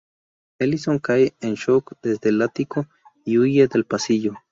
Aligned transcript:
Ellison 0.57 0.97
cae 0.97 1.35
en 1.41 1.53
shock 1.53 1.93
desde 2.01 2.29
el 2.29 2.41
ático 2.41 2.87
y 3.23 3.37
huye 3.37 3.67
del 3.67 3.85
pasillo. 3.85 4.33